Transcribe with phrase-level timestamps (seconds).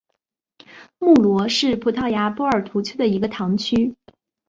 [0.97, 3.95] 穆罗是葡萄牙波尔图区的一个堂区。